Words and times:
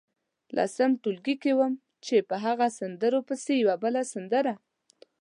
لسم 0.57 0.91
ټولګي 1.01 1.35
کې 1.43 1.51
وم 1.59 1.73
چې 2.05 2.15
په 2.29 2.35
هغو 2.45 2.67
سندرو 2.79 3.19
پسې 3.27 3.53
یوه 3.63 3.75
بله 3.83 4.01
سندره. 4.13 4.53